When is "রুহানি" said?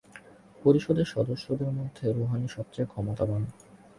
2.11-2.47